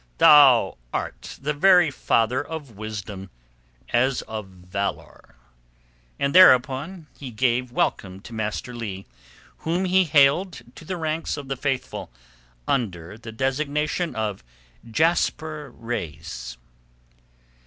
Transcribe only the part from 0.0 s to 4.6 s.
"Thou art the very father of wisdom as of